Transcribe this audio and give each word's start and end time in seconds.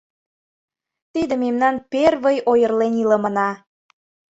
—Тиде 1.13 1.35
мемнан 1.43 1.75
первый 1.93 2.37
ойырлен 2.51 2.93
илымына. 3.01 3.49